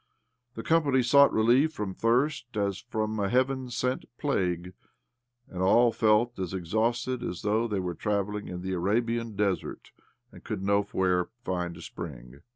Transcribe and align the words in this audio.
The 0.55 0.63
company 0.63 1.03
sought 1.03 1.31
relief 1.31 1.73
from 1.73 1.93
thirst 1.93 2.57
as 2.57 2.79
from 2.79 3.19
a 3.19 3.29
Heaven 3.29 3.69
sent 3.69 4.05
plague, 4.17 4.73
and 5.47 5.61
all 5.61 5.91
felt 5.91 6.39
as 6.39 6.55
exhausted 6.55 7.21
as 7.21 7.43
though 7.43 7.67
they 7.67 7.79
were 7.79 7.93
travelling 7.93 8.47
in 8.47 8.61
the 8.63 8.73
Arabian 8.73 9.35
desert, 9.35 9.91
and 10.31 10.43
could 10.43 10.63
nowhere 10.63 11.29
find 11.43 11.77
a 11.77 11.83
spring. 11.83 12.41